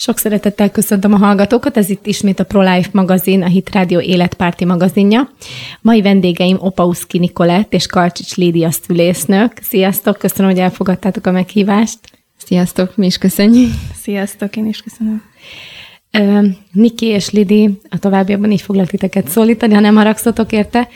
[0.00, 4.64] Sok szeretettel köszöntöm a hallgatókat, ez itt ismét a ProLife magazin, a Hit Rádió életpárti
[4.64, 5.30] magazinja.
[5.80, 9.52] Mai vendégeim Opauszki Nikolett és Karcsics Lídia szülésznök.
[9.62, 11.98] Sziasztok, köszönöm, hogy elfogadtátok a meghívást.
[12.36, 13.70] Sziasztok, mi is köszönjük.
[14.02, 15.22] Sziasztok, én is köszönöm.
[16.72, 20.88] Niki és Lidi, a továbbiakban így foglak titeket szólítani, ha nem haragszotok érte.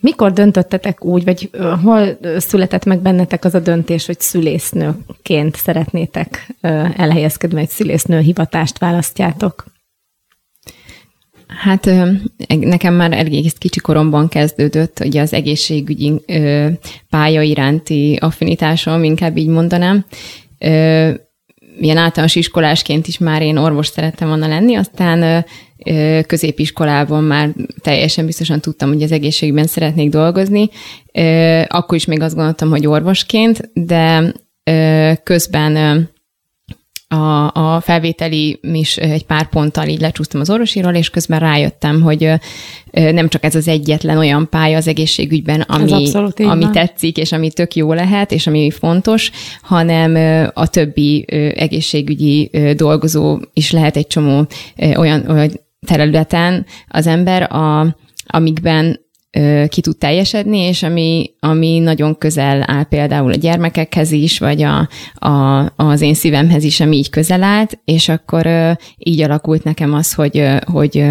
[0.00, 1.50] Mikor döntöttetek úgy, vagy
[1.82, 6.56] hol született meg bennetek az a döntés, hogy szülésznőként szeretnétek
[6.96, 9.64] elhelyezkedni, vagy szülésznő hivatást választjátok?
[11.46, 11.90] Hát
[12.46, 16.12] nekem már elég kicsi koromban kezdődött ugye az egészségügyi
[17.10, 20.04] pálya iránti affinitásom, inkább így mondanám
[21.78, 25.44] ilyen általános iskolásként is már én orvos szerettem volna lenni, aztán
[26.26, 30.68] középiskolában már teljesen biztosan tudtam, hogy az egészségben szeretnék dolgozni.
[31.66, 34.32] Akkor is még azt gondoltam, hogy orvosként, de
[35.22, 36.08] közben
[37.08, 42.30] a, a felvételi is egy pár ponttal így lecsúsztam az orvosiról, és közben rájöttem, hogy
[42.90, 47.74] nem csak ez az egyetlen olyan pálya az egészségügyben, ami, ami tetszik, és ami tök
[47.74, 49.30] jó lehet, és ami fontos,
[49.62, 50.14] hanem
[50.54, 54.46] a többi egészségügyi dolgozó is lehet egy csomó
[54.96, 55.50] olyan, olyan
[55.86, 59.05] területen az ember, a, amikben
[59.68, 64.88] ki tud teljesedni, és ami, ami nagyon közel áll például a gyermekekhez is, vagy a,
[65.28, 68.48] a, az én szívemhez is, ami így közel állt, és akkor
[68.98, 71.04] így alakult nekem az, hogy, hogy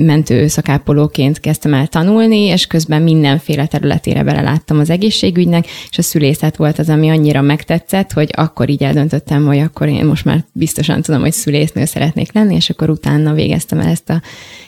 [0.00, 6.56] mentő szakápolóként kezdtem el tanulni, és közben mindenféle területére beleláttam az egészségügynek, és a szülészet
[6.56, 11.02] volt az, ami annyira megtetszett, hogy akkor így eldöntöttem, hogy akkor én most már biztosan
[11.02, 14.22] tudom, hogy szülésznő szeretnék lenni, és akkor utána végeztem el ezt a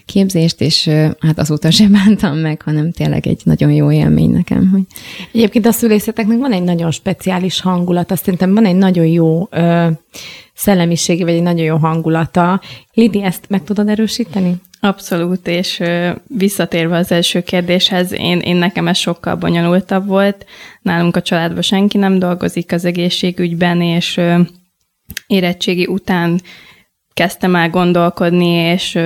[0.04, 0.88] képzést, és
[1.20, 4.70] hát azóta sem bántam meg, hanem tényleg egy nagyon jó élmény nekem.
[4.70, 4.82] Hogy...
[5.32, 9.86] Egyébként a szülészeteknek van egy nagyon speciális hangulat, azt szerintem van egy nagyon jó ö,
[10.54, 12.60] szellemiségi, vagy egy nagyon jó hangulata.
[12.94, 14.54] Lidi, ezt meg tudod erősíteni?
[14.84, 15.82] Abszolút, és
[16.26, 20.46] visszatérve az első kérdéshez, én, én nekem ez sokkal bonyolultabb volt.
[20.80, 24.20] Nálunk a családban senki nem dolgozik az egészségügyben, és
[25.26, 26.40] érettségi után
[27.14, 28.98] kezdtem el gondolkodni, és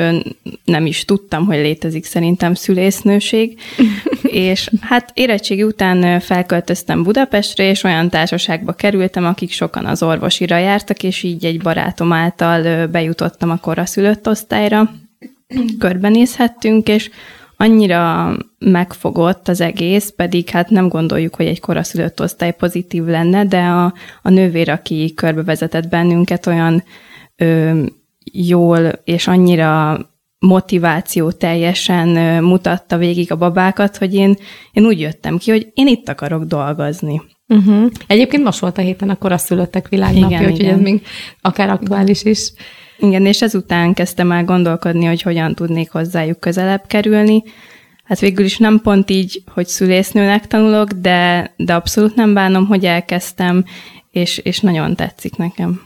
[0.64, 3.60] nem is tudtam, hogy létezik szerintem szülésznőség.
[4.22, 11.02] és hát érettségi után felköltöztem Budapestre, és olyan társaságba kerültem, akik sokan az orvosira jártak,
[11.02, 14.90] és így egy barátom által bejutottam a koraszülött osztályra,
[15.78, 17.10] körbenézhettünk, és
[17.56, 23.60] annyira megfogott az egész, pedig hát nem gondoljuk, hogy egy koraszülött osztály pozitív lenne, de
[23.60, 26.84] a, a nővér, aki körbevezetett bennünket, olyan
[27.36, 27.82] ö,
[28.32, 30.00] jól és annyira
[30.38, 34.36] motiváció teljesen mutatta végig a babákat, hogy én,
[34.72, 37.22] én úgy jöttem ki, hogy én itt akarok dolgozni.
[37.48, 37.90] Uh-huh.
[38.06, 40.74] Egyébként most volt a héten a koraszülöttek világnapja, igen, úgyhogy igen.
[40.74, 41.02] ez még
[41.40, 42.52] akár aktuális is.
[42.98, 47.42] Igen, és ezután kezdtem el gondolkodni, hogy hogyan tudnék hozzájuk közelebb kerülni.
[48.04, 52.84] Hát végül is nem pont így, hogy szülésznőnek tanulok, de, de abszolút nem bánom, hogy
[52.84, 53.64] elkezdtem,
[54.10, 55.80] és, és nagyon tetszik nekem.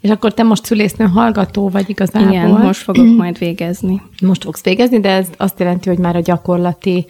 [0.00, 2.30] És akkor te most szülésznő hallgató vagy igazából?
[2.30, 4.02] Igen, most fogok majd végezni.
[4.22, 7.06] Most fogsz végezni, de ez azt jelenti, hogy már a gyakorlati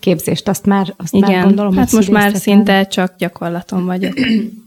[0.00, 4.14] képzést azt már, azt Igen, már gondolom, hát most már szinte csak gyakorlaton vagyok.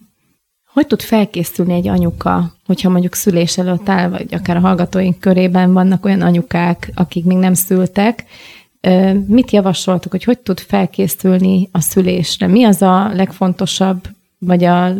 [0.73, 5.73] Hogy tud felkészülni egy anyuka, hogyha mondjuk szülés előtt áll, vagy akár a hallgatóink körében
[5.73, 8.25] vannak olyan anyukák, akik még nem szültek,
[9.27, 12.47] Mit javasoltok, hogy hogy tud felkészülni a szülésre?
[12.47, 14.07] Mi az a legfontosabb,
[14.37, 14.93] vagy a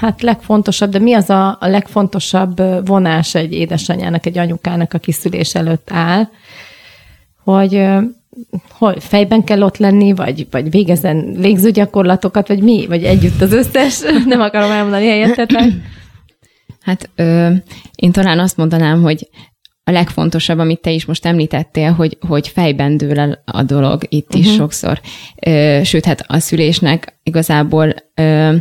[0.00, 5.54] hát legfontosabb, de mi az a, a legfontosabb vonás egy édesanyának, egy anyukának, aki szülés
[5.54, 6.28] előtt áll,
[7.44, 7.86] hogy
[8.68, 14.00] hol fejben kell ott lenni, vagy, vagy végezen légzőgyakorlatokat, vagy mi, vagy együtt az összes,
[14.26, 15.72] nem akarom elmondani helyettetek.
[16.80, 17.50] Hát ö,
[17.94, 19.28] én talán azt mondanám, hogy
[19.84, 24.34] a legfontosabb, amit te is most említettél, hogy, hogy fejben dől el a dolog itt
[24.34, 24.56] is uh-huh.
[24.56, 25.00] sokszor.
[25.46, 28.56] Ö, sőt, hát a szülésnek igazából ö,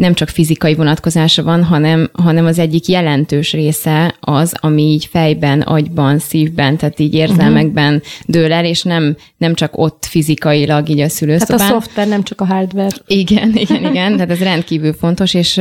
[0.00, 5.60] nem csak fizikai vonatkozása van, hanem, hanem az egyik jelentős része az, ami így fejben,
[5.60, 8.08] agyban, szívben, tehát így érzelmekben uh-huh.
[8.26, 11.56] dől el, és nem, nem csak ott fizikailag így a szülőszobán.
[11.56, 12.96] Tehát a szoftver, nem csak a hardware.
[13.06, 15.58] Igen, igen, igen, tehát ez rendkívül fontos, és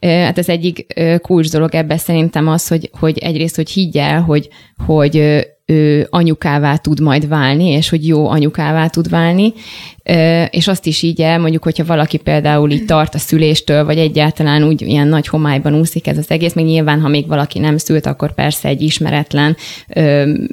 [0.00, 0.86] hát az egyik
[1.22, 4.48] kulcs dolog ebben szerintem az, hogy, hogy egyrészt, hogy higgy el, hogy,
[4.86, 9.52] hogy ő anyukává tud majd válni, és hogy jó anyukává tud válni,
[10.50, 14.64] és azt is így el, mondjuk, hogyha valaki például így tart a szüléstől, vagy egyáltalán
[14.64, 18.06] úgy ilyen nagy homályban úszik ez az egész, még nyilván, ha még valaki nem szült,
[18.06, 19.56] akkor persze egy ismeretlen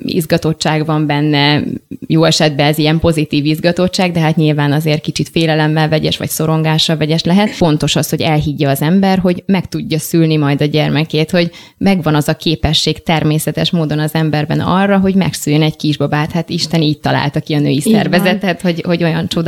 [0.06, 1.64] izgatottság van benne,
[2.08, 6.98] jó esetben ez ilyen pozitív izgatottság, de hát nyilván azért kicsit félelemmel vegyes, vagy szorongással
[6.98, 7.50] vegyes lehet.
[7.50, 12.16] Fontos az, hogy elhiggye az ember, hogy meg tudja szülni majd a gyermekét, hogy megvan
[12.16, 16.32] az a képesség természetes módon az emberben arra, hogy megszüljön egy kisbabát.
[16.32, 19.40] Hát Isten így találta ki a női így szervezetet, hogy, hogy olyan csodálatos,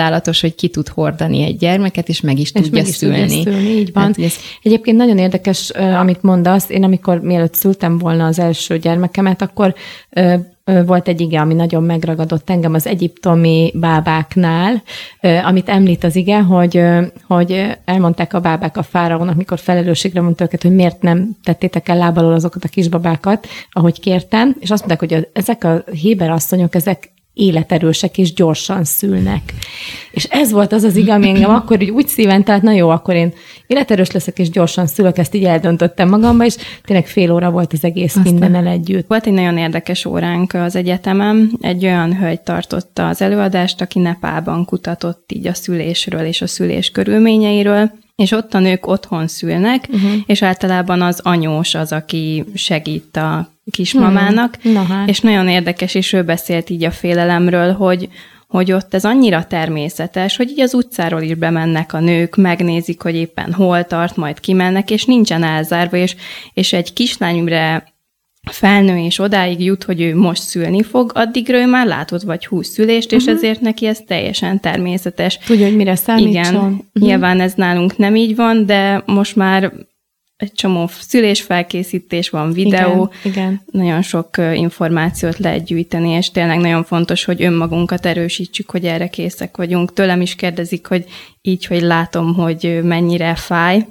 [0.41, 3.27] hogy ki tud hordani egy gyermeket, és meg is és tudja meg is szülni.
[3.27, 3.69] Tudja szülni.
[3.69, 4.03] Így van.
[4.03, 4.33] Hát, ez...
[4.61, 6.69] Egyébként nagyon érdekes, amit mondasz.
[6.69, 9.73] Én amikor mielőtt szültem volna az első gyermekemet, akkor
[10.85, 14.83] volt egy ige, ami nagyon megragadott engem az egyiptomi bábáknál,
[15.45, 16.81] amit említ az ige, hogy,
[17.27, 21.97] hogy elmondták a bábák a fáraónak, mikor felelősségre mondta őket, hogy miért nem tettétek el
[21.97, 27.11] lábalól azokat a kisbabákat, ahogy kértem, és azt mondták, hogy ezek a héber asszonyok, ezek
[27.33, 29.53] életerősek és gyorsan szülnek.
[30.11, 33.15] És ez volt az az ami engem akkor így úgy szíven, tehát na jó, akkor
[33.15, 33.33] én
[33.67, 37.83] életerős leszek és gyorsan szülök, ezt így eldöntöttem magamba, és tényleg fél óra volt az
[37.83, 38.33] egész Aztán.
[38.33, 39.07] mindennel együtt.
[39.07, 44.65] Volt egy nagyon érdekes óránk az egyetemem, egy olyan hölgy tartotta az előadást, aki Nepálban
[44.65, 50.11] kutatott így a szülésről és a szülés körülményeiről, és ott a nők otthon szülnek, uh-huh.
[50.25, 54.73] és általában az anyós az, aki segít a kismamának, hmm.
[54.73, 55.09] Na hát.
[55.09, 58.09] és nagyon érdekes, és ő beszélt így a félelemről, hogy,
[58.47, 63.15] hogy ott ez annyira természetes, hogy így az utcáról is bemennek a nők, megnézik, hogy
[63.15, 66.15] éppen hol tart, majd kimennek, és nincsen elzárva, és,
[66.53, 67.43] és egy kislány,
[68.51, 72.67] felnő és odáig jut, hogy ő most szülni fog, addigra ő már látott vagy húsz
[72.67, 73.37] szülést, és uh-huh.
[73.37, 75.37] ezért neki ez teljesen természetes.
[75.37, 76.31] Tudja, hogy mire számítson.
[76.33, 76.79] Igen, uh-huh.
[76.93, 79.73] nyilván ez nálunk nem így van, de most már
[80.37, 83.61] egy csomó szülésfelkészítés van, videó, igen, igen.
[83.71, 89.57] nagyon sok információt lehet gyűjteni, és tényleg nagyon fontos, hogy önmagunkat erősítsük, hogy erre készek
[89.57, 89.93] vagyunk.
[89.93, 91.05] Tőlem is kérdezik, hogy
[91.41, 93.85] így, hogy látom, hogy mennyire fáj,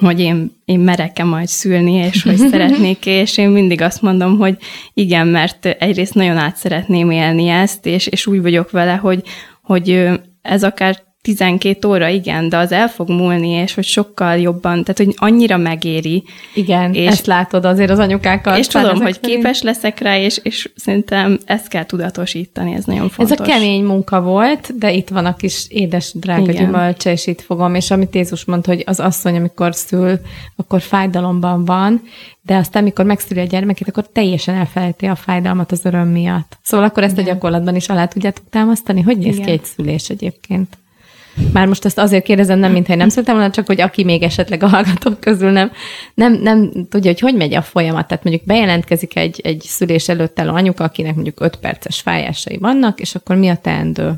[0.00, 4.56] hogy én, én merek-e majd szülni, és hogy szeretnék és én mindig azt mondom, hogy
[4.94, 9.22] igen, mert egyrészt nagyon át szeretném élni ezt, és, és úgy vagyok vele, hogy,
[9.62, 10.08] hogy
[10.42, 14.96] ez akár 12 óra, igen, de az el fog múlni, és hogy sokkal jobban, tehát
[14.96, 16.24] hogy annyira megéri.
[16.54, 18.58] Igen, és, ezt látod azért az anyukákkal.
[18.58, 19.42] És tudom, hogy szerint.
[19.42, 23.38] képes leszek rá, és, és szerintem ezt kell tudatosítani, ez nagyon fontos.
[23.38, 26.54] Ez a kemény munka volt, de itt van a kis édes drága igen.
[26.54, 30.20] gyümölcse, és itt fogom, és amit Jézus mond, hogy az asszony, amikor szül,
[30.56, 32.02] akkor fájdalomban van,
[32.42, 36.58] de aztán, amikor megszüli a gyermekét, akkor teljesen elfelejti a fájdalmat az öröm miatt.
[36.62, 37.24] Szóval akkor ezt Igen.
[37.24, 39.00] a gyakorlatban is alá tudjátok támasztani?
[39.00, 39.46] Hogy néz Igen.
[39.46, 40.78] ki egy szülés egyébként?
[41.52, 44.62] Már most ezt azért kérdezem, nem mintha nem szóltam volna, csak hogy aki még esetleg
[44.62, 45.70] a hallgatók közül nem,
[46.14, 48.06] nem, nem tudja, hogy hogy megy a folyamat.
[48.06, 53.00] Tehát mondjuk bejelentkezik egy, egy szülés előtt el anyuka, akinek mondjuk 5 perces fájásai vannak,
[53.00, 54.12] és akkor mi a teendő?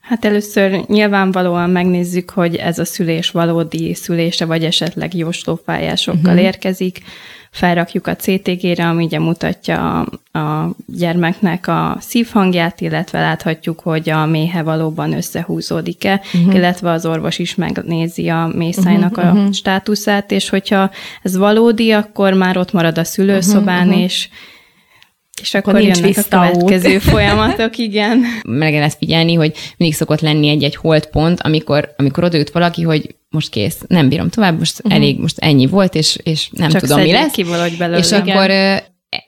[0.00, 6.42] Hát először nyilvánvalóan megnézzük, hogy ez a szülés valódi szülése, vagy esetleg jóslófájásokkal uh-huh.
[6.42, 7.02] érkezik
[7.50, 14.26] felrakjuk a CTG-re, ami ugye mutatja a, a gyermeknek a szívhangját, illetve láthatjuk, hogy a
[14.26, 16.54] méhe valóban összehúzódik-e, uh-huh.
[16.54, 19.52] illetve az orvos is megnézi a mészájnak uh-huh, a uh-huh.
[19.52, 20.90] státuszát, és hogyha
[21.22, 24.02] ez valódi, akkor már ott marad a szülőszobán, uh-huh, uh-huh.
[24.02, 24.28] és
[25.40, 27.02] és akkor, akkor nincs jönnek a következő út.
[27.12, 28.24] folyamatok, igen.
[28.48, 33.48] Meg lehet figyelni, hogy mindig szokott lenni egy-egy holdpont, amikor, amikor odaüt valaki, hogy most
[33.48, 34.94] kész, nem bírom tovább, most uh-huh.
[34.94, 37.32] elég, most ennyi volt, és, és nem Csak tudom, mi lesz.
[37.32, 37.44] Ki
[37.78, 37.98] belőle.
[37.98, 38.28] És igen.
[38.28, 38.50] akkor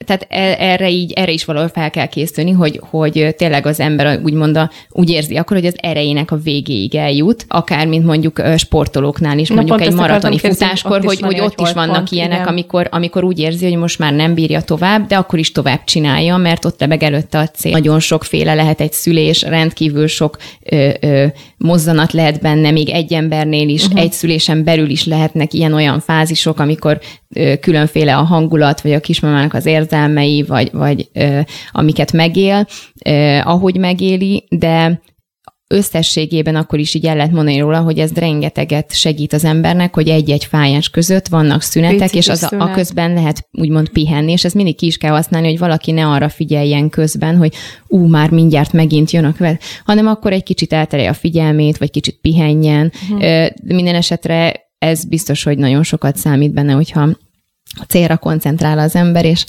[0.07, 4.21] tehát e, erre így, erre is valahol fel kell készülni, hogy, hogy tényleg az ember
[4.23, 9.39] úgymond a, úgy érzi akkor, hogy az erejének a végéig eljut, akár mint mondjuk sportolóknál
[9.39, 13.25] is, Na mondjuk egy maratoni futáskor, hogy, hogy ott is vannak pont, ilyenek, amikor, amikor
[13.25, 16.81] úgy érzi, hogy most már nem bírja tovább, de akkor is tovább csinálja, mert ott
[16.81, 17.73] lebeg előtte a cél.
[17.73, 21.27] Nagyon sokféle lehet egy szülés, rendkívül sok ö, ö,
[21.57, 24.01] mozzanat lehet benne, még egy embernél is, uh-huh.
[24.01, 27.01] egy szülésen belül is lehetnek ilyen-olyan fázisok, amikor
[27.35, 32.67] ö, különféle a hangulat, vagy a kismamának az érzelmei, vagy, vagy ö, amiket megél,
[33.05, 35.01] ö, ahogy megéli, de
[35.73, 40.09] összességében akkor is így el lehet mondani róla, hogy ez rengeteget segít az embernek, hogy
[40.09, 42.69] egy-egy fájás között vannak szünetek, Picit és az szünet.
[42.69, 46.07] a, közben lehet úgymond pihenni, és ez mindig ki is kell használni, hogy valaki ne
[46.07, 47.55] arra figyeljen közben, hogy
[47.87, 51.91] ú, már mindjárt megint jön a követ, hanem akkor egy kicsit elterelje a figyelmét, vagy
[51.91, 52.93] kicsit pihenjen.
[53.11, 53.47] Uh-huh.
[53.65, 57.09] Minden esetre ez biztos, hogy nagyon sokat számít benne, hogyha
[57.89, 59.47] célra koncentrál az ember, és,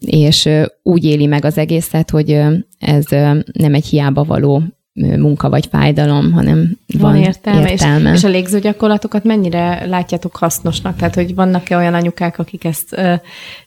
[0.00, 0.48] és
[0.82, 2.30] úgy éli meg az egészet, hogy
[2.78, 3.04] ez
[3.52, 4.62] nem egy hiába való
[4.94, 7.70] munka vagy fájdalom, hanem van, van értelme.
[7.70, 8.10] értelme.
[8.10, 10.96] És, és a légzőgyakorlatokat mennyire látjátok hasznosnak?
[10.96, 13.14] Tehát, hogy vannak-e olyan anyukák, akik ezt ö,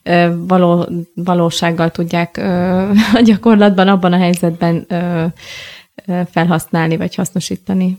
[0.03, 2.43] ö, való, valósággal tudják ö,
[3.13, 5.25] a gyakorlatban, abban a helyzetben ö,
[6.31, 7.97] felhasználni vagy hasznosítani.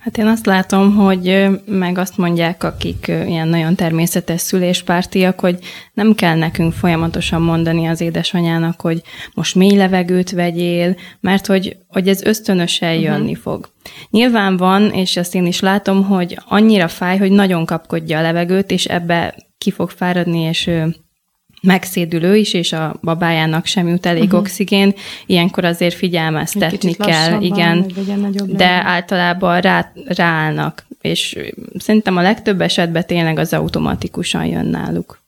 [0.00, 5.58] Hát én azt látom, hogy meg azt mondják, akik ilyen nagyon természetes szüléspártiak, hogy
[5.92, 9.02] nem kell nekünk folyamatosan mondani az édesanyának, hogy
[9.34, 13.04] most mély levegőt vegyél, mert hogy, hogy ez ösztönösen uh-huh.
[13.04, 13.68] jönni fog.
[14.10, 18.70] Nyilván van, és ezt én is látom, hogy annyira fáj, hogy nagyon kapkodja a levegőt,
[18.70, 20.70] és ebbe ki fog fáradni, és
[21.60, 24.40] megszédülő is, és a babájának sem jut elég uh-huh.
[24.40, 24.94] oxigén,
[25.26, 27.92] ilyenkor azért figyelmeztetni kell, igen,
[28.46, 31.38] de általában rá, ráállnak, és
[31.78, 35.18] szerintem a legtöbb esetben tényleg az automatikusan jön náluk.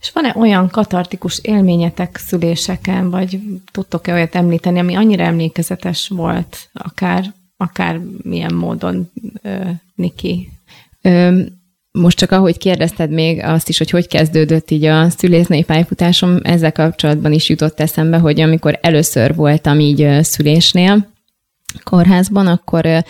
[0.00, 3.40] És van-e olyan katartikus élményetek szüléseken, vagy
[3.72, 9.10] tudtok-e olyat említeni, ami annyira emlékezetes volt, akár, akár milyen módon,
[9.94, 10.50] Niki?
[11.98, 16.72] Most csak ahogy kérdezted még azt is, hogy hogy kezdődött így a szülésznői pályafutásom, ezzel
[16.72, 21.12] kapcsolatban is jutott eszembe, hogy amikor először voltam így szülésnél,
[21.84, 23.04] kórházban, akkor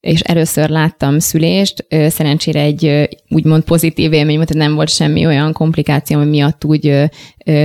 [0.00, 6.18] és először láttam szülést, szerencsére egy úgymond pozitív élmény volt, nem volt semmi olyan komplikáció,
[6.18, 7.10] ami miatt úgy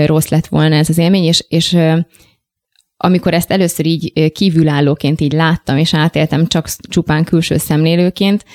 [0.06, 1.78] rossz lett volna ez az élmény, és, és
[2.98, 8.46] amikor ezt először így kívülállóként így láttam, és átéltem csak csupán külső szemlélőként,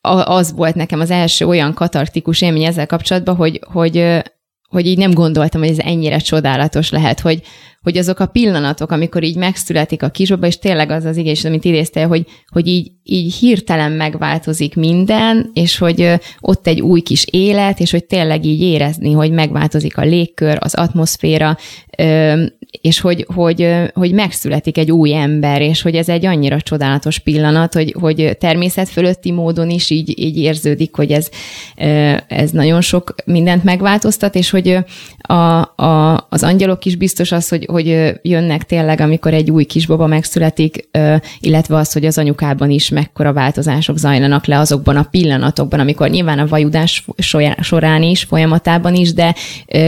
[0.00, 4.22] az volt nekem az első olyan katartikus élmény ezzel kapcsolatban, hogy, hogy,
[4.68, 7.42] hogy így nem gondoltam, hogy ez ennyire csodálatos lehet, hogy,
[7.82, 11.64] hogy azok a pillanatok, amikor így megszületik a kisbaba, és tényleg az az igés, amit
[11.64, 17.80] idéztél, hogy, hogy így, így hirtelen megváltozik minden, és hogy ott egy új kis élet,
[17.80, 21.56] és hogy tényleg így érezni, hogy megváltozik a légkör, az atmoszféra,
[22.70, 27.74] és hogy, hogy, hogy megszületik egy új ember, és hogy ez egy annyira csodálatos pillanat,
[27.74, 31.28] hogy, hogy természet fölötti módon is így, így érződik, hogy ez,
[32.26, 34.78] ez nagyon sok mindent megváltoztat, és hogy
[35.18, 35.34] a,
[35.82, 40.88] a, az angyalok is biztos az, hogy, hogy jönnek tényleg, amikor egy új kisbaba megszületik,
[41.40, 46.38] illetve az, hogy az anyukában is mekkora változások zajlanak le azokban a pillanatokban, amikor nyilván
[46.38, 47.04] a vajudás
[47.60, 49.34] során is, folyamatában is, de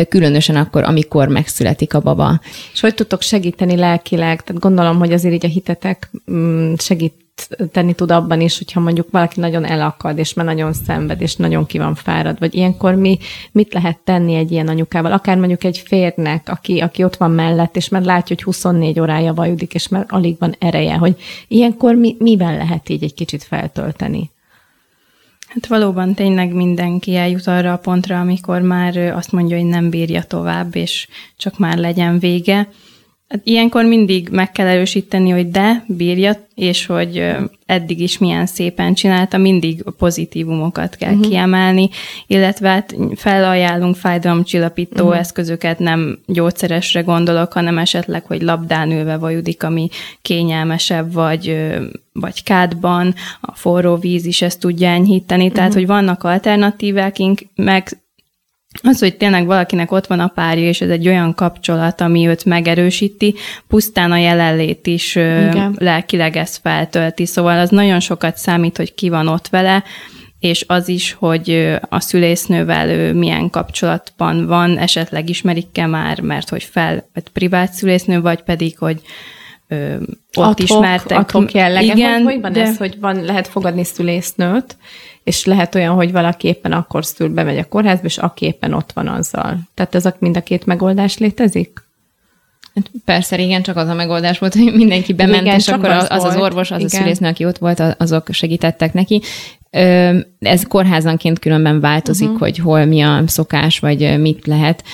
[0.08, 2.40] különösen akkor, amikor megszületik a baba.
[2.72, 4.42] És hogy tudtok segíteni lelkileg?
[4.42, 7.14] Tehát gondolom, hogy azért így a hitetek mm, segít
[7.72, 11.66] tenni tud abban is, hogyha mondjuk valaki nagyon elakad, és már nagyon szenved, és nagyon
[11.66, 13.18] ki van fárad, vagy ilyenkor mi
[13.52, 15.12] mit lehet tenni egy ilyen anyukával?
[15.12, 19.34] Akár mondjuk egy férnek, aki, aki ott van mellett, és már látja, hogy 24 órája
[19.34, 21.16] vajudik, és már alig van ereje, hogy
[21.48, 24.30] ilyenkor mi, miben lehet így egy kicsit feltölteni?
[25.50, 30.22] Hát valóban tényleg mindenki eljut arra a pontra, amikor már azt mondja, hogy nem bírja
[30.22, 32.68] tovább, és csak már legyen vége.
[33.30, 38.94] Hát ilyenkor mindig meg kell erősíteni, hogy de, bírja, és hogy eddig is milyen szépen
[38.94, 41.28] csinálta, mindig a pozitívumokat kell uh-huh.
[41.28, 41.88] kiemelni,
[42.26, 45.18] illetve hát felajánlunk fájdalomcsillapító uh-huh.
[45.18, 49.88] eszközöket, nem gyógyszeresre gondolok, hanem esetleg, hogy labdán ülve vajudik, ami
[50.22, 51.56] kényelmesebb, vagy,
[52.12, 55.56] vagy kádban, a forró víz is ezt tudja enyhíteni, uh-huh.
[55.56, 57.16] tehát, hogy vannak alternatívák,
[57.54, 57.98] meg
[58.82, 62.44] az, hogy tényleg valakinek ott van a párja, és ez egy olyan kapcsolat, ami őt
[62.44, 63.34] megerősíti,
[63.68, 65.76] pusztán a jelenlét is Igen.
[65.78, 67.26] lelkileg ezt feltölti.
[67.26, 69.84] Szóval az nagyon sokat számít, hogy ki van ott vele,
[70.40, 76.62] és az is, hogy a szülésznővel ő milyen kapcsolatban van, esetleg ismerik-e már, mert hogy
[76.62, 79.00] fel, vagy privát szülésznő, vagy pedig, hogy
[79.68, 79.94] ö,
[80.36, 81.18] ott adhok, ismertek.
[81.18, 81.92] Adhok jellege.
[81.94, 82.62] Igen, hogy, hogy van de...
[82.62, 84.76] ez, hogy van, lehet fogadni szülésznőt,
[85.24, 88.92] és lehet olyan, hogy valaki éppen akkor szül, bemegy a kórházba, és aki éppen ott
[88.92, 89.58] van azzal.
[89.74, 91.88] Tehát ez a mind a két megoldás létezik?
[92.74, 96.06] Hát persze, igen, csak az a megoldás volt, hogy mindenki bement, igen, és akkor az,
[96.10, 96.90] az az orvos, az igen.
[96.92, 99.22] a szülésznő, aki ott volt, azok segítettek neki.
[100.38, 102.40] Ez kórházanként különben változik, uh-huh.
[102.40, 104.84] hogy hol mi a szokás, vagy mit lehet,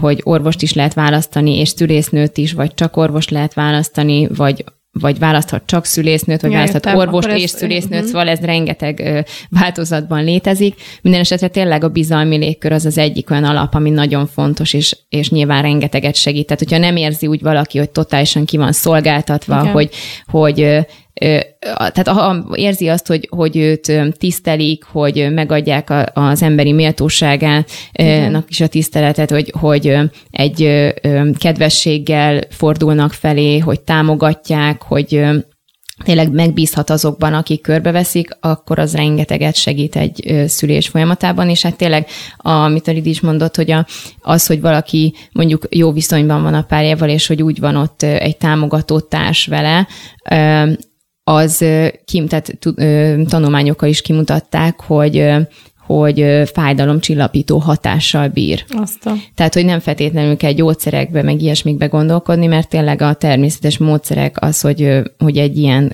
[0.00, 5.18] hogy orvost is lehet választani, és szülésznőt is, vagy csak orvos lehet választani, vagy vagy
[5.18, 8.08] választhat csak szülésznőt, vagy ja, választhat értem, orvost és szülésznőt, uh-huh.
[8.08, 10.74] szóval ez rengeteg ö, változatban létezik.
[11.02, 14.96] Minden esetre tényleg a bizalmi légkör az az egyik olyan alap, ami nagyon fontos, és,
[15.08, 16.46] és nyilván rengeteget segít.
[16.46, 19.72] Tehát, hogyha nem érzi úgy valaki, hogy totálisan ki van szolgáltatva, okay.
[19.72, 19.90] hogy,
[20.26, 20.86] hogy
[21.74, 28.66] tehát ha érzi azt, hogy, hogy őt tisztelik, hogy megadják az emberi méltóságának is a
[28.66, 29.96] tiszteletet, hogy, hogy
[30.30, 30.92] egy
[31.38, 35.24] kedvességgel fordulnak felé, hogy támogatják, hogy
[36.04, 42.06] tényleg megbízhat azokban, akik körbeveszik, akkor az rengeteget segít egy szülés folyamatában, és hát tényleg,
[42.36, 43.86] amit a is mondott, hogy a,
[44.20, 48.36] az, hogy valaki mondjuk jó viszonyban van a párjával, és hogy úgy van ott egy
[48.36, 49.88] támogató társ vele,
[51.30, 51.64] az
[52.04, 52.58] kim, tehát
[53.28, 55.32] tanulmányokkal is kimutatták, hogy
[55.86, 58.64] hogy fájdalomcsillapító hatással bír.
[58.68, 59.12] Azt a...
[59.34, 64.60] Tehát, hogy nem feltétlenül kell gyógyszerekbe, meg ilyesmikbe gondolkodni, mert tényleg a természetes módszerek az,
[64.60, 65.92] hogy, hogy egy ilyen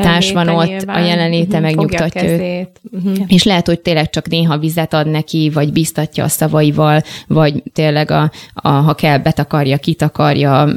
[0.00, 1.02] társ van ott, nyilván.
[1.02, 2.80] a jelenléte Mhm, megnyugtatja őt.
[2.90, 3.22] Mhm.
[3.26, 8.10] És lehet, hogy tényleg csak néha vizet ad neki, vagy biztatja a szavaival, vagy tényleg,
[8.10, 10.68] a, a, ha kell, betakarja, kitakarja,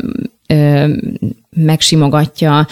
[1.55, 2.67] megsimogatja,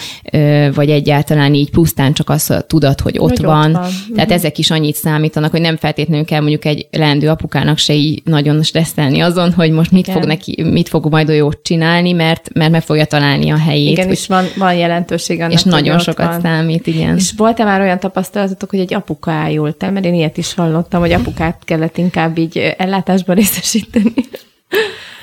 [0.74, 3.72] vagy egyáltalán így pusztán csak az a tudat, hogy ott Hogy ott van.
[3.72, 3.90] van.
[4.14, 8.22] Tehát ezek is annyit számítanak, hogy nem feltétlenül kell mondjuk egy leendő apukának se így
[8.24, 10.18] nagyon stresszelni azon, hogy most mit Igen.
[10.18, 13.90] fog neki, mit fog majd jót csinálni, mert, mert meg fogja találni a helyét.
[13.92, 16.40] Igen, hogy, és van, van jelentőség annak, és nagyon sokat van.
[16.40, 17.16] számít, igen.
[17.16, 19.92] És volt-e már olyan tapasztalatotok, hogy egy apuka ájult el?
[19.92, 24.12] Mert én ilyet is hallottam, hogy apukát kellett inkább így ellátásban részesíteni.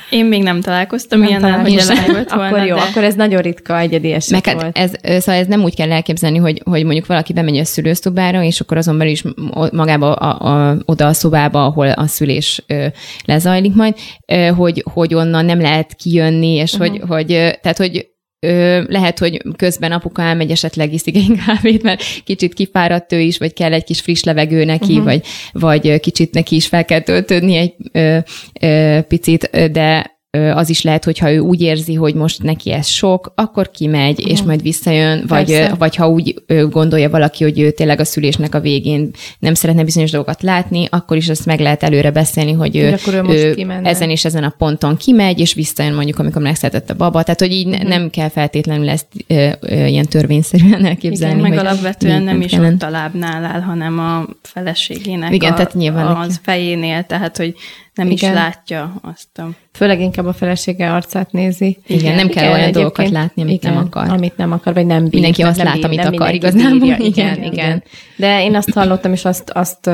[0.09, 2.81] Én még nem találkoztam Nem ilyennel, hogy volna, Akkor jó, de...
[2.81, 4.77] akkor ez nagyon ritka egyedi eset Meg hát volt.
[4.77, 8.59] ez, szóval ez nem úgy kell elképzelni, hogy, hogy mondjuk valaki bemegy a szülőszobára, és
[8.59, 9.23] akkor azon belül is
[9.71, 12.85] magába a, a, oda a szobába, ahol a szülés ö,
[13.25, 16.89] lezajlik majd, ö, hogy, hogy onnan nem lehet kijönni, és uh-huh.
[16.89, 17.27] hogy, hogy,
[17.61, 18.07] tehát, hogy
[18.39, 23.37] Ö, lehet, hogy közben apuka elmegy, esetleg iszik egy kávét, mert kicsit kifáradt ő is,
[23.37, 25.03] vagy kell egy kis friss levegő neki, uh-huh.
[25.03, 28.17] vagy, vagy kicsit neki is fel kell töltődni egy ö,
[28.61, 33.31] ö, picit, de az is lehet, hogyha ő úgy érzi, hogy most neki ez sok,
[33.35, 34.31] akkor kimegy, uh-huh.
[34.31, 35.75] és majd visszajön, vagy, ö, Persze.
[35.75, 39.09] vagy ha úgy ö, gondolja valaki, hogy ő tényleg a szülésnek a végén
[39.39, 43.35] nem szeretne bizonyos dolgokat látni, akkor is ezt meg lehet előre beszélni, hogy ő, akkor
[43.35, 43.89] ő kimenne.
[43.89, 47.23] ezen és ezen a ponton kimegy, és visszajön mondjuk, amikor megszületett a baba.
[47.23, 47.73] Tehát, hogy így Mhm.
[47.75, 47.89] uh-huh.
[47.89, 51.39] nem kell feltétlenül ezt ö, ö, ilyen törvényszerűen elképzelni.
[51.39, 52.73] Igen, meg alapvetően nem is kellene.
[52.73, 57.37] ott a lábnál áll, hanem a feleségének Igen, a, tehát nyilván az neki- fejénél, tehát
[57.37, 57.55] hogy
[57.93, 58.31] nem Igen.
[58.31, 59.49] is látja azt a...
[59.73, 61.77] Főleg inkább a felesége arcát nézi.
[61.87, 64.09] Igen, nem kell olyan egyébként- dolgokat látni, amit nem akar.
[64.09, 65.13] Amit nem akar, vagy nem bír.
[65.13, 66.79] Mindenki nem azt lát, bír, amit nem akar igazából.
[66.79, 66.95] bírja.
[66.95, 67.53] Igen, Igen, igen, igen.
[67.53, 67.83] igen.
[68.15, 69.89] De én azt hallottam, és azt, azt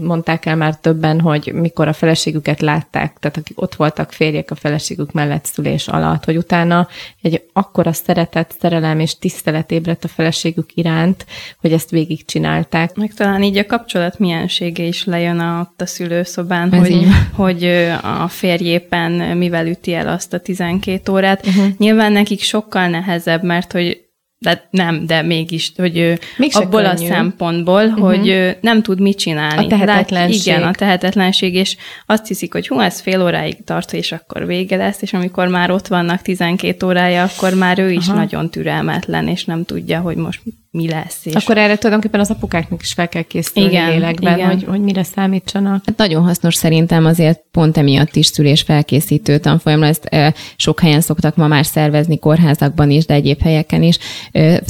[0.00, 4.54] mondták el már többen, hogy mikor a feleségüket látták, tehát akik ott voltak férjek a
[4.54, 6.88] feleségük mellett szülés alatt, hogy utána
[7.22, 11.26] egy akkora szeretet, szerelem és tisztelet ébredt a feleségük iránt,
[11.60, 12.94] hogy ezt végigcsinálták.
[12.94, 17.08] Meg talán így a kapcsolat miensége is lejön a, ott a szülőszobán, Ez így hogy,
[17.08, 17.46] van.
[17.46, 17.64] hogy
[18.02, 21.46] a férj éppen mivel üti el azt a 12 órát.
[21.46, 21.66] Uh-huh.
[21.78, 24.09] Nyilván nekik sokkal nehezebb, mert hogy
[24.42, 27.06] de nem, de mégis, hogy ő Mégse abból a könnyű.
[27.06, 28.06] szempontból, uh-huh.
[28.06, 29.64] hogy ő nem tud mit csinálni.
[29.64, 30.46] A tehetetlenség.
[30.46, 34.46] Lát, igen, a tehetetlenség, és azt hiszik, hogy hú, ez fél óráig tart, és akkor
[34.46, 38.16] vége lesz, és amikor már ott vannak 12 órája, akkor már ő is Aha.
[38.16, 41.20] nagyon türelmetlen, és nem tudja, hogy most mi lesz.
[41.22, 44.48] És Akkor erre tulajdonképpen az apukáknak is fel kell készülni Igen, lélekben, igen.
[44.48, 45.82] Hogy, hogy mire számítsanak.
[45.86, 49.86] Hát nagyon hasznos szerintem azért pont emiatt is szülés felkészítő tanfolyamra.
[49.86, 53.98] Ezt e, sok helyen szoktak ma már szervezni, kórházakban is, de egyéb helyeken is.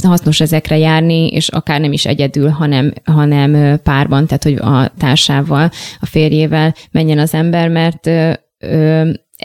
[0.03, 5.71] Hasznos ezekre járni, és akár nem is egyedül, hanem, hanem párban, tehát hogy a társával,
[5.99, 8.09] a férjével menjen az ember, mert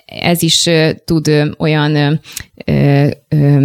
[0.05, 0.69] ez is
[1.05, 2.21] tud olyan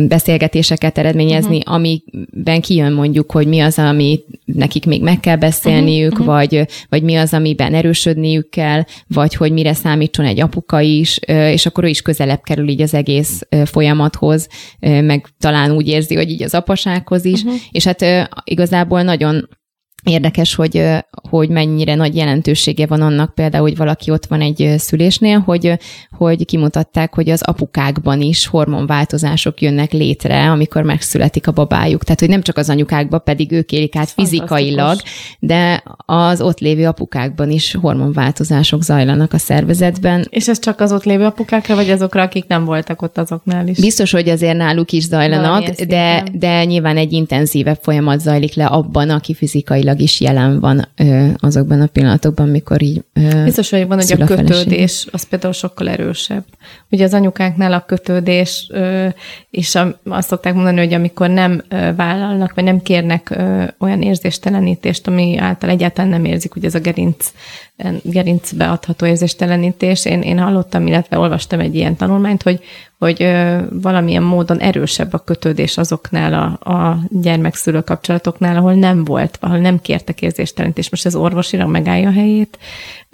[0.08, 1.74] beszélgetéseket eredményezni, uh-huh.
[1.74, 6.26] amiben kijön mondjuk, hogy mi az, ami nekik még meg kell beszélniük, uh-huh.
[6.26, 11.66] vagy, vagy mi az, amiben erősödniük kell, vagy hogy mire számítson egy apuka is, és
[11.66, 14.48] akkor ő is közelebb kerül így az egész folyamathoz,
[14.80, 17.60] meg talán úgy érzi, hogy így az apasághoz is, uh-huh.
[17.72, 18.06] és hát
[18.44, 19.50] igazából nagyon
[20.04, 20.84] Érdekes, hogy,
[21.30, 25.80] hogy mennyire nagy jelentősége van annak például, hogy valaki ott van egy szülésnél, hogy,
[26.12, 32.04] hogy kimutatták, hogy az apukákban is hormonváltozások jönnek létre, amikor megszületik a babájuk.
[32.04, 35.00] Tehát, hogy nem csak az anyukákban, pedig ők élik át fizikailag,
[35.40, 40.28] de az ott lévő apukákban is hormonváltozások zajlanak a szervezetben.
[40.30, 43.80] És ez csak az ott lévő apukákra, vagy azokra, akik nem voltak ott azoknál is?
[43.80, 49.10] Biztos, hogy azért náluk is zajlanak, de, de nyilván egy intenzívebb folyamat zajlik le abban,
[49.10, 54.04] aki fizikailag is jelen van ö, azokban a pillanatokban, mikor így ö, Biztos vagyok benne,
[54.10, 56.44] hogy a kötődés az például sokkal erősebb.
[56.90, 59.08] Ugye az anyukáknál a kötődés, ö,
[59.50, 64.02] és a, azt szokták mondani, hogy amikor nem ö, vállalnak, vagy nem kérnek ö, olyan
[64.02, 67.32] érzéstelenítést, ami által egyáltalán nem érzik, ugye ez a gerinc,
[68.04, 70.06] gerincbe adható érzéstelenítés.
[70.06, 72.64] Én, én hallottam, illetve olvastam egy ilyen tanulmányt, hogy,
[73.00, 73.28] hogy
[73.70, 79.82] valamilyen módon erősebb a kötődés azoknál a, a gyermekszülő kapcsolatoknál, ahol nem volt, ahol nem
[79.82, 80.92] kértek érzéstelenítést.
[80.92, 82.58] Most ez orvosilag megállja a helyét.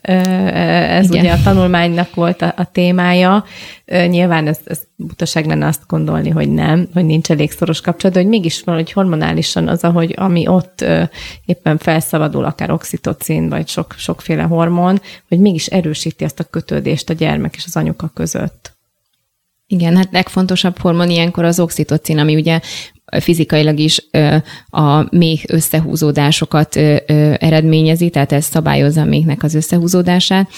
[0.08, 1.20] Ez Igen.
[1.20, 3.44] ugye a tanulmánynak volt a, a témája.
[3.86, 8.22] Nyilván ez, ez butaság lenne azt gondolni, hogy nem, hogy nincs elég szoros kapcsolat, de
[8.22, 10.86] hogy mégis valahogy hormonálisan az, ahogy ami ott
[11.46, 17.14] éppen felszabadul, akár oxitocin, vagy sok, sokféle hormon, hogy mégis erősíti azt a kötődést a
[17.14, 18.76] gyermek és az anyuka között.
[19.68, 22.60] Igen, hát legfontosabb hormon ilyenkor az oxitocin, ami ugye
[23.20, 24.08] fizikailag is
[24.70, 26.76] a méh összehúzódásokat
[27.38, 30.50] eredményezi, tehát ez szabályozza a méhnek az összehúzódását.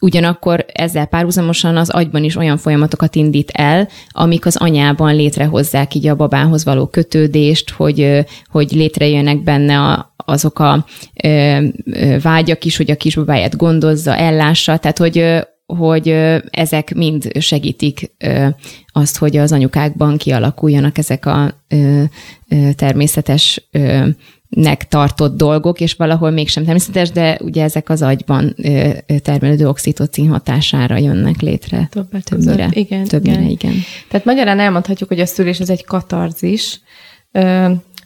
[0.00, 6.06] Ugyanakkor ezzel párhuzamosan az agyban is olyan folyamatokat indít el, amik az anyában létrehozzák így
[6.06, 10.86] a babához való kötődést, hogy, hogy létrejönnek benne a, azok a
[11.22, 15.24] ö, ö, vágyak is, hogy a kisbabáját gondozza, ellássa, tehát hogy,
[15.78, 16.08] hogy
[16.50, 18.12] ezek mind segítik
[18.92, 21.54] azt, hogy az anyukákban kialakuljanak ezek a
[22.76, 23.68] természetes
[24.48, 28.54] nek tartott dolgok, és valahol mégsem természetes, de ugye ezek az agyban
[29.22, 31.88] termelődő oxitocin hatására jönnek létre.
[31.90, 32.68] Többet, többnyire.
[32.72, 33.50] Igen, többnyire, igen.
[33.50, 33.74] igen.
[34.08, 36.80] Tehát magyarán elmondhatjuk, hogy a szülés ez egy katarzis.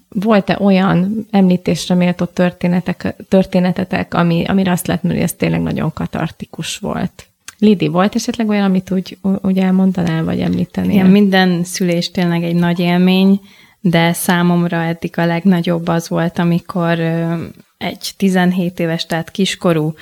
[0.09, 5.93] Volt-e olyan említésre méltó történetek, történetetek, ami, amire azt lehet mondani, hogy ez tényleg nagyon
[5.93, 7.27] katartikus volt?
[7.59, 10.91] Lidi, volt esetleg olyan, amit úgy, úgy elmondanál, vagy említenél?
[10.91, 13.41] Igen, minden szülés tényleg egy nagy élmény,
[13.81, 17.01] de számomra eddig a legnagyobb az volt, amikor
[17.79, 19.95] egy 17 éves, tehát kiskorú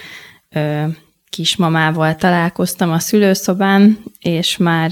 [1.31, 4.91] kismamával találkoztam a szülőszobán, és már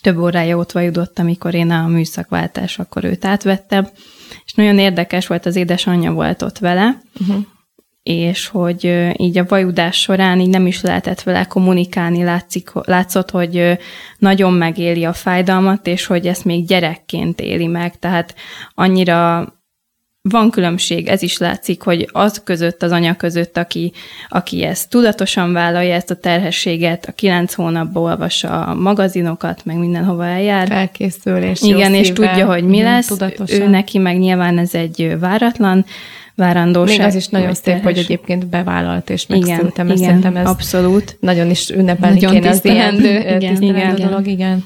[0.00, 3.88] több órája ott vajudott, amikor én a műszakváltás, akkor őt átvettem,
[4.44, 7.44] és nagyon érdekes volt, az édesanyja volt ott vele, uh-huh
[8.08, 13.78] és hogy így a vajudás során így nem is lehetett vele kommunikálni, látszik, látszott, hogy
[14.18, 18.34] nagyon megéli a fájdalmat, és hogy ezt még gyerekként éli meg, tehát
[18.74, 19.46] annyira
[20.22, 23.92] van különbség, ez is látszik, hogy az között, az anya között, aki,
[24.28, 30.26] aki ezt tudatosan vállalja, ezt a terhességet, a kilenc hónapban olvassa a magazinokat, meg mindenhova
[30.26, 30.66] eljár.
[30.68, 33.06] Felkészül, és Igen, és tudja, hogy mi lesz.
[33.06, 33.60] Tudatosan.
[33.60, 35.84] Ő neki meg nyilván ez egy váratlan
[36.34, 36.98] várandóság.
[36.98, 41.16] Még az is nagyon szép, hogy egyébként bevállalt és megszültem, igen, igen, szerintem ez abszolút.
[41.20, 43.94] nagyon is ünnepelni nagyon kéne az ilyen igen, igen.
[43.94, 44.64] dolog, igen.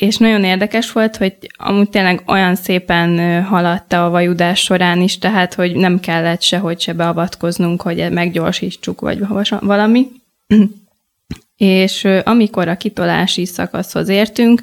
[0.00, 5.54] És nagyon érdekes volt, hogy amúgy tényleg olyan szépen haladta a vajudás során is, tehát,
[5.54, 9.26] hogy nem kellett sehogy se beavatkoznunk, hogy meggyorsítsuk, vagy
[9.60, 10.08] valami.
[11.56, 14.62] és amikor a kitolási szakaszhoz értünk,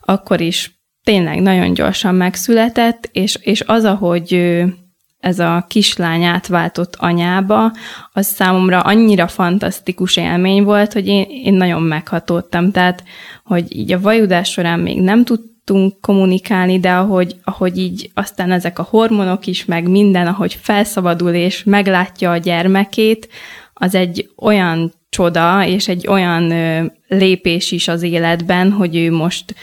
[0.00, 4.62] akkor is tényleg nagyon gyorsan megszületett, és, és az, ahogy
[5.20, 7.72] ez a kislány átváltott anyába,
[8.12, 12.70] az számomra annyira fantasztikus élmény volt, hogy én, én nagyon meghatódtam.
[12.70, 13.04] Tehát,
[13.44, 18.78] hogy így a vajudás során még nem tudtunk kommunikálni, de ahogy, ahogy így aztán ezek
[18.78, 23.28] a hormonok is, meg minden, ahogy felszabadul és meglátja a gyermekét,
[23.74, 29.54] az egy olyan csoda, és egy olyan ö, lépés is az életben, hogy ő most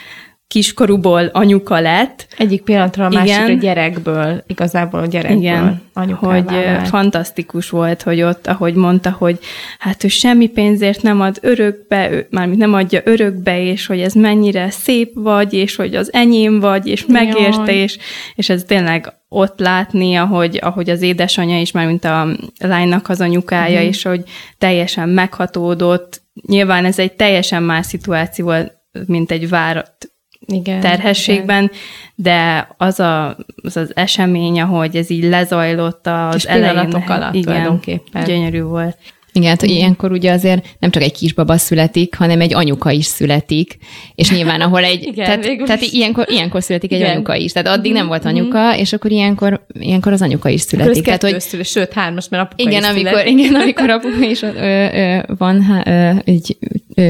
[0.53, 2.27] kiskorúból anyuka lett.
[2.37, 3.25] Egyik pillanatra a Igen.
[3.25, 5.81] másikra gyerekből, igazából a gyerekből Igen.
[6.15, 6.87] Hogy vált.
[6.87, 9.39] fantasztikus volt, hogy ott, ahogy mondta, hogy
[9.79, 14.13] hát ő semmi pénzért nem ad örökbe, ő, mármint nem adja örökbe, és hogy ez
[14.13, 17.97] mennyire szép vagy, és hogy az enyém vagy, és megérte, és,
[18.35, 22.27] és ez tényleg ott látni, ahogy, ahogy az édesanyja is, már mint a
[22.59, 23.85] lánynak az anyukája, mm.
[23.85, 24.23] és hogy
[24.57, 26.21] teljesen meghatódott.
[26.47, 28.73] Nyilván ez egy teljesen más szituáció volt,
[29.07, 30.12] mint egy várat
[30.45, 31.75] igen, terhességben, igen.
[32.15, 36.77] de az, a, az az esemény, ahogy ez így lezajlott az Kis elején.
[36.77, 38.23] alatt igen, tulajdonképpen.
[38.23, 38.97] gyönyörű volt.
[39.35, 43.77] Igen, hát ilyenkor ugye azért nem csak egy kisbaba születik, hanem egy anyuka is születik,
[44.15, 47.11] és nyilván ahol egy, Igen, tehát, tehát ilyenkor, ilyenkor születik egy Igen.
[47.11, 48.35] anyuka is, tehát addig nem volt mhm.
[48.35, 51.03] anyuka, és akkor ilyenkor, ilyenkor az anyuka is születik.
[51.03, 53.39] Tehát, hogy, szület, sőt, hármas, mert apuka igen, is amikor, születik.
[53.39, 56.57] Igen, amikor apuka is ö, ö, van ö, egy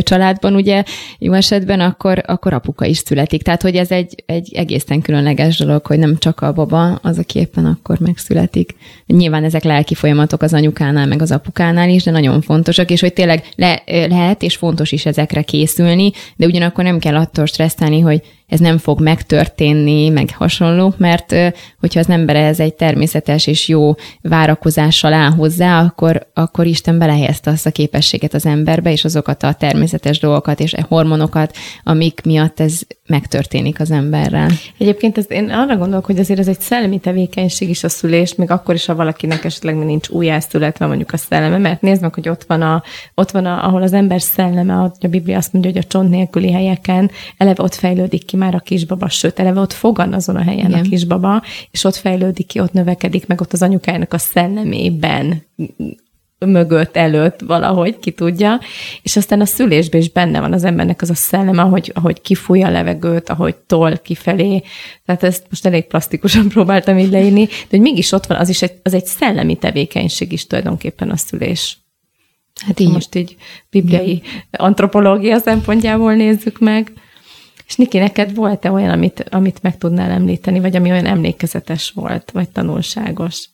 [0.04, 0.84] családban, ugye
[1.20, 3.42] jó esetben, akkor, akkor apuka is születik.
[3.42, 7.40] Tehát, hogy ez egy, egy egészen különleges dolog, hogy nem csak a baba az, aki
[7.40, 8.76] éppen akkor megszületik.
[9.06, 13.14] Nyilván ezek lelki folyamatok az anyukánál, meg az apukánál is, de nagyon fontosak, és hogy
[13.14, 18.22] tényleg le, lehet és fontos is ezekre készülni, de ugyanakkor nem kell attól stresszelni, hogy
[18.48, 21.36] ez nem fog megtörténni, meg hasonló, mert
[21.80, 27.52] hogyha az ember ez egy természetes és jó várakozással áll hozzá, akkor, akkor Isten belehelyezte
[27.52, 32.82] azt a képességet az emberbe, és azokat a természetes dolgokat és hormonokat, amik miatt ez
[33.08, 34.50] megtörténik az emberrel.
[34.78, 38.52] Egyébként ez, én arra gondolok, hogy azért ez egy szellemi tevékenység is a szülés, még
[38.52, 42.30] akkor is, ha valakinek esetleg még nincs újjászületve mondjuk a szelleme, mert nézd meg, hogy
[42.30, 42.84] ott van, a,
[43.16, 46.52] ott van a, ahol az ember szelleme, a Biblia azt mondja, hogy a csont nélküli
[46.52, 50.70] helyeken eleve ott fejlődik ki már a kisbaba, sőt, eleve ott fogan azon a helyen
[50.70, 50.80] Igen.
[50.80, 55.44] a kisbaba, és ott fejlődik ki, ott növekedik meg ott az anyukájának a szellemében
[56.40, 58.60] mögött, előtt valahogy, ki tudja,
[59.02, 62.64] és aztán a szülésben is benne van az embernek az a szellem, ahogy, ahogy kifúj
[62.64, 64.64] a levegőt, ahogy tol kifelé,
[65.06, 68.62] tehát ezt most elég plastikusan próbáltam így leírni, de hogy mégis ott van, az is
[68.62, 71.78] egy, az egy szellemi tevékenység is tulajdonképpen a szülés.
[72.66, 72.92] Hát így.
[72.92, 73.36] Most így
[73.70, 76.92] bibliai antropológia szempontjából nézzük meg.
[77.68, 82.32] És Niki, neked volt-e olyan, amit, amit meg tudnál említeni, vagy ami olyan emlékezetes volt,
[82.32, 83.50] vagy tanulságos?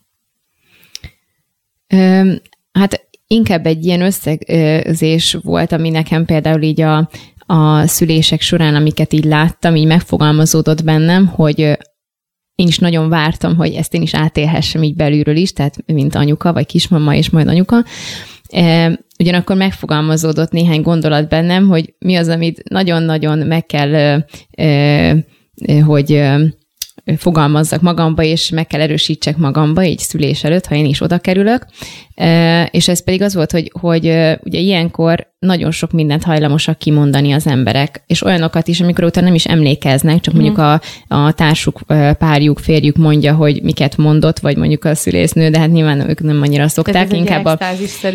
[1.88, 2.34] Ö,
[2.72, 7.10] hát inkább egy ilyen összegzés volt, ami nekem például így a,
[7.46, 11.60] a szülések során, amiket így láttam, így megfogalmazódott bennem, hogy
[12.56, 16.54] én is nagyon vártam, hogy ezt én is átélhessem így belülről is, tehát mint anyuka,
[16.54, 17.84] vagy kismama és majd anyuka.
[19.20, 24.24] Ugyanakkor megfogalmazódott néhány gondolat bennem, hogy mi az, amit nagyon-nagyon meg kell,
[25.86, 26.24] hogy
[27.18, 31.66] fogalmazzak magamba, és meg kell erősítsek magamba, így szülés előtt, ha én is oda kerülök.
[32.72, 34.06] És ez pedig az volt, hogy, hogy
[34.44, 39.36] ugye ilyenkor nagyon sok mindent hajlamosak kimondani az emberek, és olyanokat is, amikor utána nem
[39.36, 40.66] is emlékeznek, csak mondjuk mhm.
[40.66, 41.82] a, a társuk,
[42.18, 46.42] párjuk, férjük mondja, hogy miket mondott, vagy mondjuk a szülésznő, de hát nyilván ők nem
[46.42, 47.58] annyira szokták, inkább a...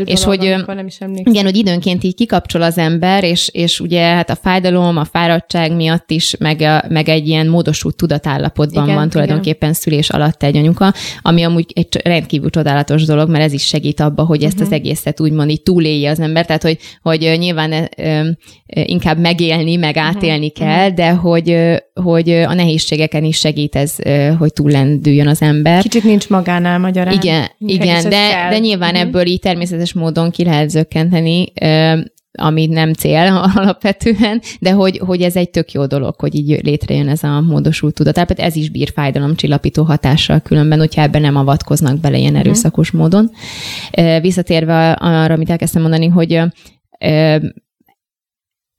[0.05, 4.31] És hogy, nem is igen, hogy időnként így kikapcsol az ember, és, és ugye hát
[4.31, 9.09] a fájdalom, a fáradtság miatt is, meg, a, meg egy ilyen módosult tudatállapotban igen, van
[9.09, 9.81] tulajdonképpen igen.
[9.81, 14.25] szülés alatt egy anyuka, ami amúgy egy rendkívül csodálatos dolog, mert ez is segít abba,
[14.25, 14.63] hogy ezt uh-huh.
[14.63, 14.87] az mhm.
[14.87, 17.89] egészet úgymond így túlélje az ember, tehát hogy, hogy hogy nyilván
[18.67, 20.69] inkább megélni, meg mhm, átélni uh-huh.
[20.69, 21.57] kell, de hogy,
[21.95, 23.97] hogy a nehézségeken is segít ez,
[24.39, 25.83] hogy túllendüljön az ember.
[25.83, 27.15] Kicsit nincs magánál magyarán.
[27.15, 29.07] Igen, igen de, de nyilván uh-huh.
[29.07, 31.53] ebből így természetes módon ki lehet zökkenteni,
[32.39, 37.09] ami nem cél alapvetően, de hogy, hogy ez egy tök jó dolog, hogy így létrejön
[37.09, 38.19] ez a módosult tudat.
[38.19, 43.31] ez is bír fájdalomcsillapító hatással különben, hogyha ebben nem avatkoznak bele ilyen erőszakos módon.
[44.21, 46.41] Visszatérve arra, amit elkezdtem mondani, hogy
[47.05, 47.41] Eh,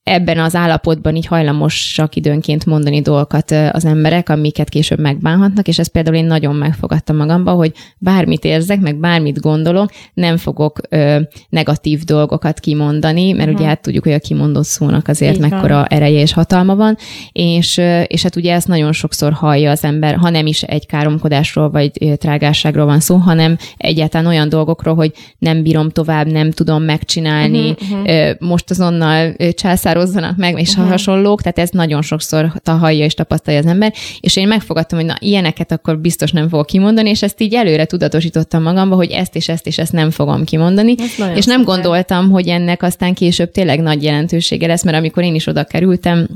[0.06, 5.92] ebben az állapotban így hajlamosak időnként mondani dolgokat az emberek, amiket később megbánhatnak, és ezt
[5.92, 12.04] például én nagyon megfogadtam magamba, hogy bármit érzek, meg bármit gondolok, nem fogok ö, negatív
[12.04, 13.60] dolgokat kimondani, mert uh-huh.
[13.60, 15.86] ugye hát tudjuk, hogy a kimondott szónak azért Így mekkora van.
[15.86, 16.98] ereje és hatalma van,
[17.32, 21.70] és, és hát ugye ezt nagyon sokszor hallja az ember, ha nem is egy káromkodásról
[21.70, 27.70] vagy trágásságról van szó, hanem egyáltalán olyan dolgokról, hogy nem bírom tovább, nem tudom megcsinálni,
[27.70, 28.36] uh-huh, uh-huh.
[28.40, 30.90] most azonnal császár határozzanak meg, és uh-huh.
[30.90, 35.16] hasonlók, tehát ez nagyon sokszor hallja és tapasztalja az ember, és én megfogadtam, hogy na,
[35.20, 39.50] ilyeneket akkor biztos nem fogok kimondani, és ezt így előre tudatosítottam magamba, hogy ezt és
[39.50, 40.96] ezt és ezt nem fogom kimondani,
[41.36, 41.64] és nem szuper.
[41.64, 46.28] gondoltam, hogy ennek aztán később tényleg nagy jelentősége lesz, mert amikor én is oda kerültem,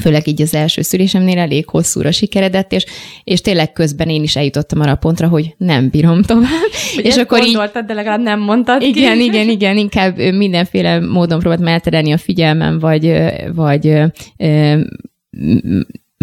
[0.00, 2.84] főleg így az első szülésemnél elég hosszúra sikeredett, és,
[3.24, 6.70] és tényleg közben én is eljutottam arra a pontra, hogy nem bírom tovább.
[6.94, 9.24] Hogy és akkor így, de legalább nem mondtad Igen, ki.
[9.24, 13.12] igen, igen, inkább mindenféle módon próbáltam elterelni a figyelmem, vagy,
[13.54, 14.02] vagy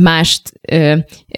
[0.01, 0.51] mást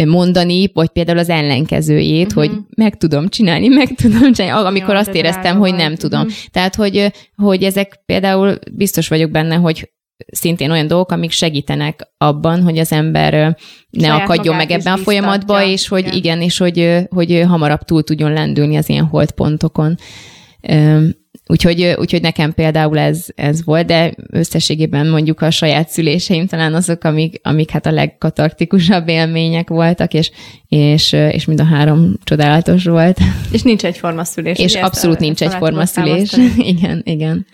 [0.06, 2.46] mondani, vagy például az ellenkezőjét, uh-huh.
[2.46, 6.20] hogy meg tudom csinálni, meg tudom csinálni, amikor Jó, azt éreztem, hogy nem tudom.
[6.20, 6.36] Uh-huh.
[6.52, 9.90] Tehát, hogy, hogy ezek például biztos vagyok benne, hogy
[10.32, 13.34] szintén olyan dolgok, amik segítenek abban, hogy az ember
[13.90, 17.82] ne Saját akadjon meg ebben a folyamatba, és hogy igen, igen és hogy, hogy hamarabb
[17.82, 19.98] túl tudjon lendülni az ilyen holdpontokon.
[21.48, 27.04] Úgyhogy, úgyhogy nekem például ez, ez volt, de összességében mondjuk a saját szüléseim talán azok,
[27.04, 30.32] amik, amik hát a legkatartikusabb élmények voltak, és,
[30.68, 33.18] és, és mind a három csodálatos volt.
[33.52, 34.58] És nincs egyforma szülés.
[34.60, 36.32] És abszolút nincs egyforma szülés.
[36.58, 37.46] igen, igen.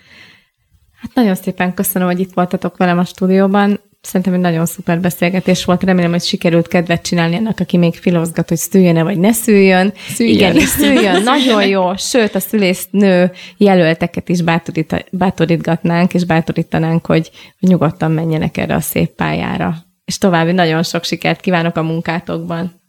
[1.02, 3.80] Hát nagyon szépen köszönöm, hogy itt voltatok velem a stúdióban.
[4.00, 5.82] Szerintem egy nagyon szuper beszélgetés volt.
[5.82, 9.92] Remélem, hogy sikerült kedvet csinálni ennek, aki még filozgat, hogy szüljön-e, vagy ne szüljön.
[10.08, 10.34] szüljön.
[10.34, 11.22] Igen, és szüljön.
[11.22, 11.96] Nagyon jó.
[11.96, 18.80] Sőt, a szülésznő jelölteket is bátorít, bátorítgatnánk, és bátorítanánk, hogy, hogy nyugodtan menjenek erre a
[18.80, 19.76] szép pályára.
[20.04, 22.80] És további nagyon sok sikert kívánok a munkátokban.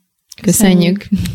[0.41, 0.97] Köszönjük.
[0.97, 1.29] Köszönjük.